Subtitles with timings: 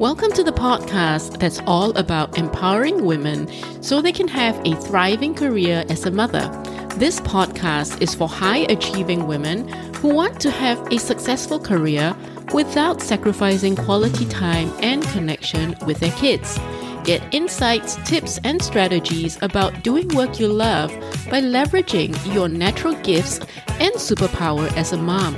[0.00, 3.46] Welcome to the podcast that's all about empowering women
[3.82, 6.48] so they can have a thriving career as a mother.
[6.96, 12.16] This podcast is for high achieving women who want to have a successful career
[12.54, 16.58] without sacrificing quality time and connection with their kids.
[17.04, 20.88] Get insights, tips, and strategies about doing work you love
[21.28, 23.38] by leveraging your natural gifts
[23.78, 25.36] and superpower as a mom.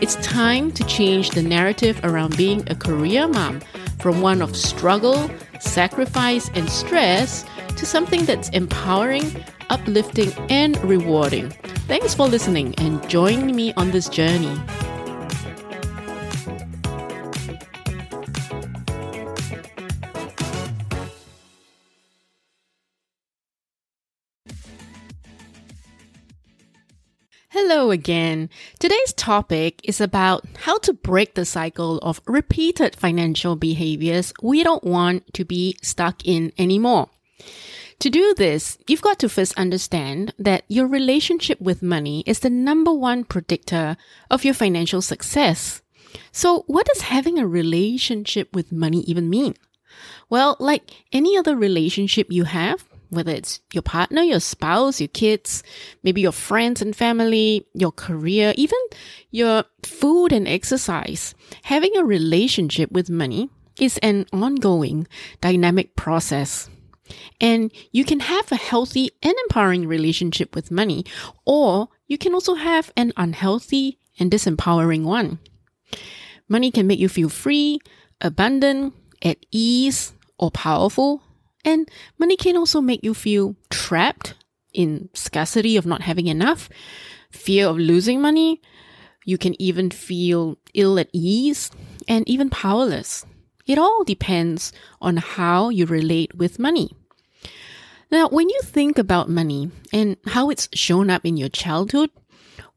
[0.00, 3.60] It's time to change the narrative around being a career mom
[4.00, 7.44] from one of struggle, sacrifice, and stress
[7.76, 11.50] to something that's empowering, uplifting, and rewarding.
[11.86, 14.56] Thanks for listening and joining me on this journey.
[27.90, 28.50] Again.
[28.78, 34.84] Today's topic is about how to break the cycle of repeated financial behaviors we don't
[34.84, 37.08] want to be stuck in anymore.
[38.00, 42.50] To do this, you've got to first understand that your relationship with money is the
[42.50, 43.96] number one predictor
[44.30, 45.82] of your financial success.
[46.30, 49.54] So what does having a relationship with money even mean?
[50.30, 55.62] Well, like any other relationship you have, whether it's your partner, your spouse, your kids,
[56.02, 58.78] maybe your friends and family, your career, even
[59.30, 61.34] your food and exercise.
[61.62, 63.50] Having a relationship with money
[63.80, 65.06] is an ongoing
[65.40, 66.68] dynamic process.
[67.40, 71.04] And you can have a healthy and empowering relationship with money,
[71.46, 75.38] or you can also have an unhealthy and disempowering one.
[76.48, 77.78] Money can make you feel free,
[78.20, 81.22] abundant, at ease, or powerful,
[81.64, 84.34] and money can also make you feel trapped
[84.72, 86.68] in scarcity of not having enough,
[87.30, 88.60] fear of losing money.
[89.24, 91.70] You can even feel ill at ease
[92.06, 93.26] and even powerless.
[93.66, 96.96] It all depends on how you relate with money.
[98.10, 102.10] Now, when you think about money and how it's shown up in your childhood,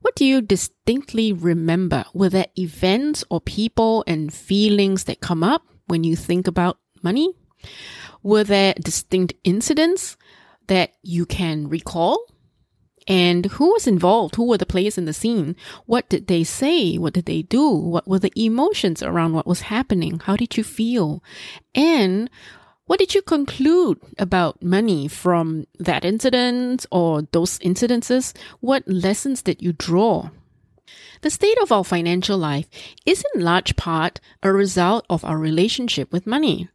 [0.01, 2.03] what do you distinctly remember?
[2.13, 7.33] Were there events or people and feelings that come up when you think about money?
[8.23, 10.17] Were there distinct incidents
[10.67, 12.25] that you can recall?
[13.07, 14.35] And who was involved?
[14.35, 15.55] Who were the players in the scene?
[15.85, 16.97] What did they say?
[16.97, 17.67] What did they do?
[17.67, 20.19] What were the emotions around what was happening?
[20.19, 21.23] How did you feel?
[21.73, 22.29] And
[22.85, 28.33] what did you conclude about money from that incident or those incidences?
[28.59, 30.29] What lessons did you draw?
[31.21, 32.67] The state of our financial life
[33.05, 36.69] is in large part a result of our relationship with money.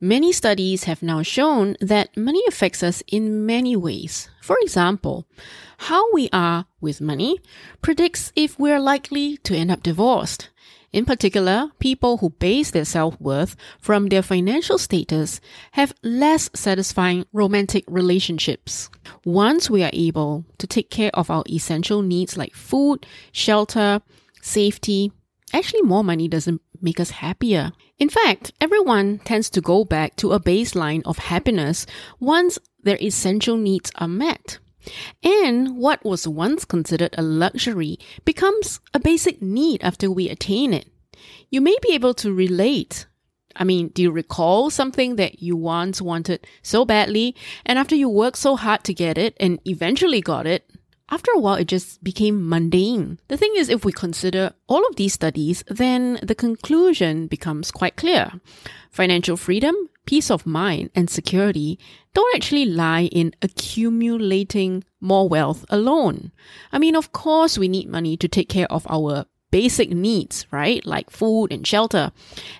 [0.00, 4.30] Many studies have now shown that money affects us in many ways.
[4.40, 5.26] For example,
[5.78, 7.40] how we are with money
[7.82, 10.48] predicts if we're likely to end up divorced.
[10.92, 15.40] In particular, people who base their self-worth from their financial status
[15.72, 18.90] have less satisfying romantic relationships.
[19.24, 24.02] Once we are able to take care of our essential needs like food, shelter,
[24.42, 25.12] safety,
[25.52, 27.70] actually more money doesn't make us happier.
[27.98, 31.86] In fact, everyone tends to go back to a baseline of happiness
[32.18, 34.58] once their essential needs are met.
[35.22, 40.88] And what was once considered a luxury becomes a basic need after we attain it.
[41.50, 43.06] You may be able to relate.
[43.56, 47.34] I mean, do you recall something that you once wanted so badly,
[47.66, 50.70] and after you worked so hard to get it and eventually got it,
[51.10, 53.18] after a while it just became mundane.
[53.28, 57.96] The thing is, if we consider all of these studies, then the conclusion becomes quite
[57.96, 58.40] clear.
[58.90, 59.74] Financial freedom
[60.06, 61.78] peace of mind and security
[62.14, 66.32] don't actually lie in accumulating more wealth alone.
[66.72, 70.84] I mean, of course, we need money to take care of our basic needs, right?
[70.84, 72.12] Like food and shelter.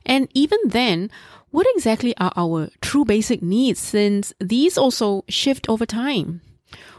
[0.04, 1.10] And even then,
[1.50, 6.42] what exactly are our true basic needs since these also shift over time?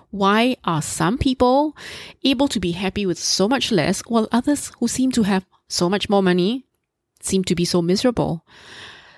[0.09, 1.75] Why are some people
[2.23, 5.90] able to be happy with so much less while others who seem to have so
[5.90, 6.66] much more money
[7.22, 8.46] seem to be so miserable?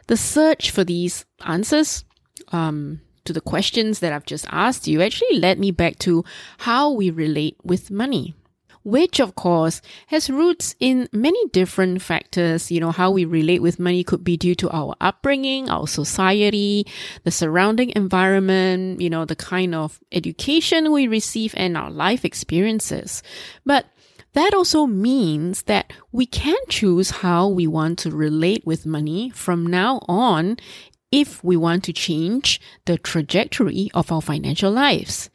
[0.07, 2.03] The search for these answers
[2.51, 6.23] um, to the questions that I've just asked you actually led me back to
[6.59, 8.35] how we relate with money.
[8.85, 12.69] Which, of course, has roots in many different factors.
[12.69, 16.85] You know, how we relate with money could be due to our upbringing, our society,
[17.23, 23.23] the surrounding environment, you know, the kind of education we receive and our life experiences.
[23.65, 23.85] But
[24.33, 29.65] that also means that we can choose how we want to relate with money from
[29.65, 30.57] now on
[31.11, 35.29] if we want to change the trajectory of our financial lives.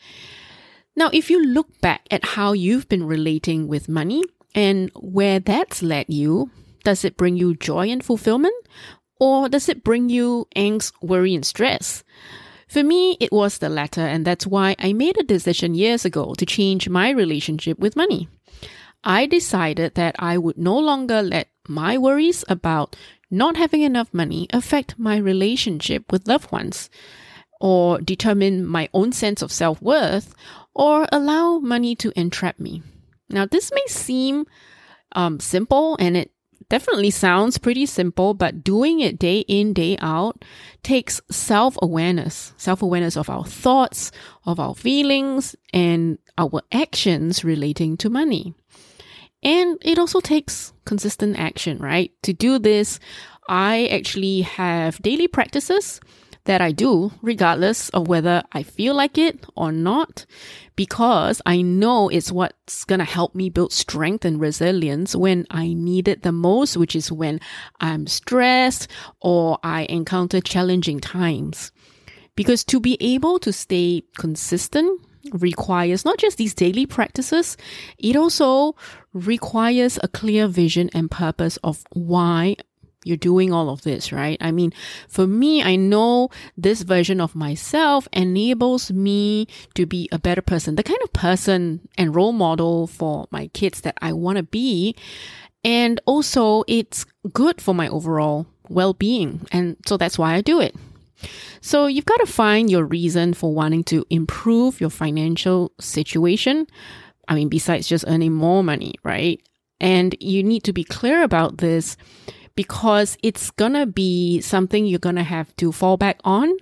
[0.97, 4.23] Now, if you look back at how you've been relating with money
[4.53, 6.51] and where that's led you,
[6.83, 8.55] does it bring you joy and fulfillment?
[9.21, 12.03] Or does it bring you angst, worry, and stress?
[12.67, 16.35] For me, it was the latter, and that's why I made a decision years ago
[16.35, 18.29] to change my relationship with money.
[19.09, 22.95] I decided that I would no longer let my worries about
[23.31, 26.91] not having enough money affect my relationship with loved ones,
[27.59, 30.35] or determine my own sense of self worth,
[30.75, 32.83] or allow money to entrap me.
[33.31, 34.45] Now, this may seem
[35.13, 36.31] um, simple and it
[36.69, 40.45] definitely sounds pretty simple, but doing it day in, day out
[40.83, 44.13] takes self awareness, self awareness of our thoughts,
[44.45, 48.55] of our feelings, and our actions relating to money.
[49.43, 52.13] And it also takes consistent action, right?
[52.23, 52.99] To do this,
[53.49, 56.01] I actually have daily practices
[56.45, 60.25] that I do, regardless of whether I feel like it or not,
[60.77, 65.75] because I know it's what's going to help me build strength and resilience when I
[65.75, 67.41] need it the most, which is when
[67.81, 68.89] I'm stressed
[69.21, 71.71] or I encounter challenging times.
[72.35, 75.03] Because to be able to stay consistent
[75.33, 77.57] requires not just these daily practices,
[77.99, 78.75] it also
[79.13, 82.57] requires a clear vision and purpose of why
[83.05, 84.37] you're doing all of this, right?
[84.41, 84.73] I mean,
[85.09, 90.75] for me, I know this version of myself enables me to be a better person,
[90.75, 94.95] the kind of person and role model for my kids that I want to be.
[95.65, 99.47] And also, it's good for my overall well being.
[99.53, 100.75] And so that's why I do it.
[101.61, 106.67] So you've got to find your reason for wanting to improve your financial situation.
[107.27, 109.41] I mean, besides just earning more money, right?
[109.81, 111.97] And you need to be clear about this
[112.55, 116.53] because it's gonna be something you're gonna have to fall back on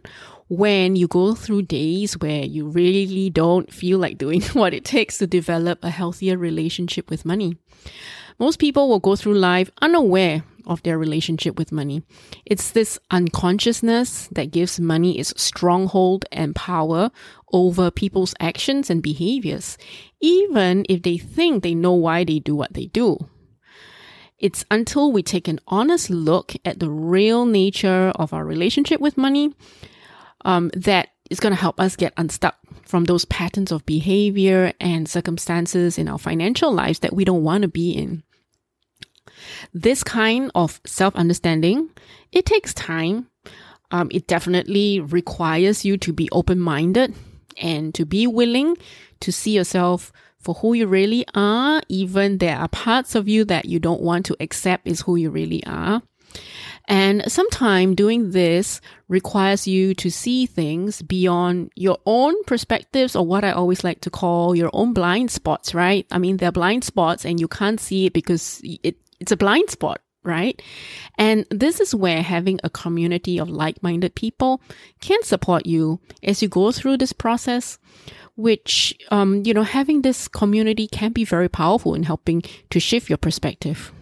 [0.49, 5.19] when you go through days where you really don't feel like doing what it takes
[5.19, 7.56] to develop a healthier relationship with money.
[8.38, 12.03] Most people will go through life unaware of their relationship with money.
[12.45, 17.11] It's this unconsciousness that gives money its stronghold and power
[17.53, 19.79] over people's actions and behaviors,
[20.21, 23.19] even if they think they know why they do what they do.
[24.39, 29.17] It's until we take an honest look at the real nature of our relationship with
[29.17, 29.55] money
[30.45, 35.09] um, that is going to help us get unstuck from those patterns of behavior and
[35.09, 38.23] circumstances in our financial lives that we don't want to be in.
[39.73, 41.90] This kind of self understanding,
[42.32, 43.28] it takes time.
[43.90, 47.14] Um, it definitely requires you to be open minded
[47.61, 48.76] and to be willing
[49.20, 50.12] to see yourself
[50.46, 54.25] for who you really are, even there are parts of you that you don't want
[54.26, 56.02] to accept is who you really are.
[56.88, 63.43] And sometimes doing this requires you to see things beyond your own perspectives or what
[63.43, 66.06] I always like to call your own blind spots, right?
[66.12, 69.71] I mean, they're blind spots and you can't see it because it, it's a blind
[69.71, 70.61] spot, right?
[71.19, 74.61] And this is where having a community of like-minded people
[75.01, 77.79] can support you as you go through this process
[78.37, 83.09] which, um, you know, having this community can be very powerful in helping to shift
[83.09, 83.93] your perspective.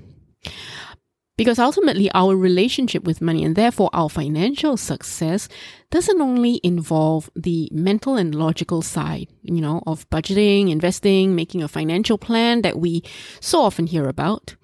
[1.36, 5.48] Because ultimately, our relationship with money and therefore our financial success
[5.90, 11.68] doesn't only involve the mental and logical side, you know, of budgeting, investing, making a
[11.68, 13.02] financial plan that we
[13.40, 14.54] so often hear about.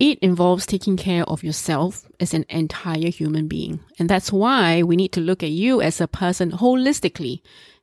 [0.00, 3.80] It involves taking care of yourself as an entire human being.
[3.98, 7.40] And that's why we need to look at you as a person holistically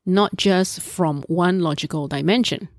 [0.07, 2.69] not just from one logical dimension.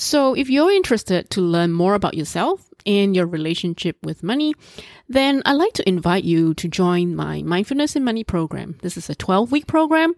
[0.00, 4.54] So if you're interested to learn more about yourself and your relationship with money,
[5.08, 8.78] then I'd like to invite you to join my Mindfulness and Money program.
[8.80, 10.14] This is a 12 week program.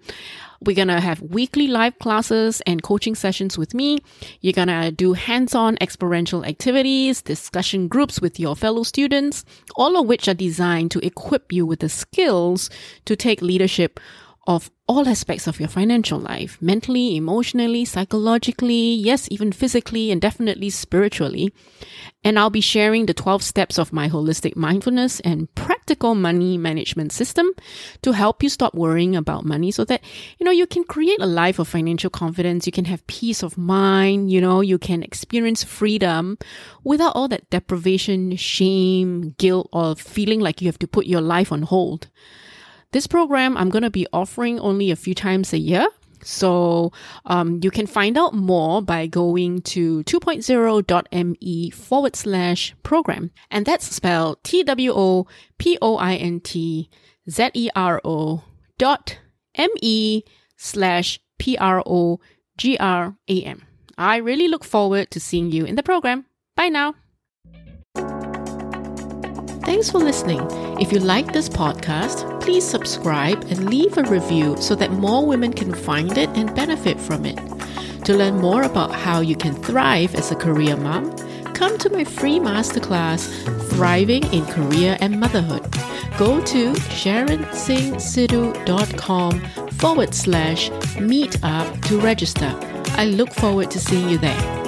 [0.61, 4.01] We're going to have weekly live classes and coaching sessions with me.
[4.43, 9.47] You're going to do hands-on experiential activities, discussion groups with your fellow students,
[9.77, 12.69] all of which are designed to equip you with the skills
[13.07, 13.99] to take leadership
[14.47, 20.71] of all aspects of your financial life mentally, emotionally, psychologically, yes, even physically, and definitely
[20.71, 21.53] spiritually.
[22.25, 27.13] And I'll be sharing the 12 steps of my holistic mindfulness and practical money management
[27.13, 27.51] system
[28.03, 30.03] to help you stop worrying about money so that,
[30.39, 32.67] you know, you can create a life of financial confidence.
[32.67, 34.31] You can have peace of mind.
[34.33, 36.39] You know, you can experience freedom
[36.83, 41.53] without all that deprivation, shame, guilt, or feeling like you have to put your life
[41.53, 42.09] on hold.
[42.93, 45.87] This program I'm going to be offering only a few times a year.
[46.23, 46.93] So
[47.25, 53.31] um, you can find out more by going to 2.0.me forward slash program.
[53.51, 55.27] And that's spelled T W O
[55.59, 56.91] P O I N T
[57.29, 58.45] Z E R O
[58.79, 59.19] dot
[59.55, 60.23] M E
[60.57, 62.21] slash P R O
[62.59, 63.63] G R A M.
[63.97, 66.27] I really look forward to seeing you in the program.
[66.57, 66.95] Bye now.
[69.65, 70.41] Thanks for listening.
[70.81, 75.53] If you like this podcast, please subscribe and leave a review so that more women
[75.53, 77.39] can find it and benefit from it.
[78.05, 81.15] To learn more about how you can thrive as a career mom,
[81.55, 83.29] come to my free masterclass,
[83.71, 85.63] Thriving in Career and Motherhood.
[86.19, 89.41] Go to sharonsinghsidhu.com
[89.71, 92.55] forward slash meetup to register.
[92.97, 94.60] I look forward to seeing you there.